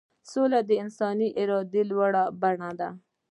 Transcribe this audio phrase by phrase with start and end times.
[0.31, 2.89] سوله د انساني ارادې لوړه بڼه ده.